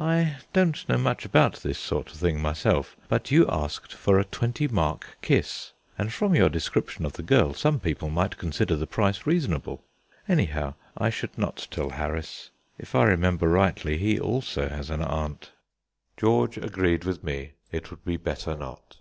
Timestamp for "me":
17.22-17.52